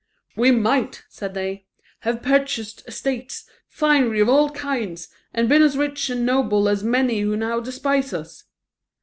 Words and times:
"We 0.35 0.49
might," 0.49 1.03
said 1.09 1.35
they, 1.35 1.67
"have 1.99 2.23
purchased 2.23 2.81
estates, 2.87 3.47
finery 3.67 4.19
of 4.19 4.29
all 4.29 4.49
kinds, 4.49 5.09
and 5.31 5.47
been 5.47 5.61
as 5.61 5.77
rich 5.77 6.09
and 6.09 6.25
noble 6.25 6.67
as 6.67 6.83
many 6.83 7.19
who 7.21 7.37
now 7.37 7.59
despise 7.59 8.11
us. 8.11 8.45